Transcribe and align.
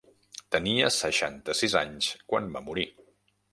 Tenia 0.55 0.87
seixanta-sis 0.95 1.77
anys 1.83 2.09
quan 2.33 2.51
va 2.59 2.65
morir. 2.71 2.89